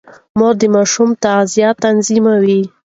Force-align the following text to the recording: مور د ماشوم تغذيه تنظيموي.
مور 0.37 0.53
د 0.61 0.63
ماشوم 0.75 1.09
تغذيه 1.23 1.69
تنظيموي. 1.83 2.61